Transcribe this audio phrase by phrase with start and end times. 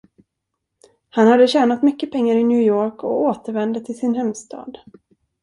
[1.09, 4.77] Han hade tjänat mycket pengar i New York och återvände till sin hemstad.